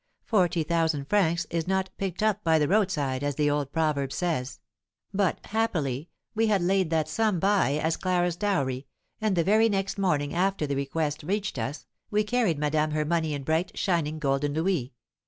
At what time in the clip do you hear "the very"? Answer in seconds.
9.35-9.69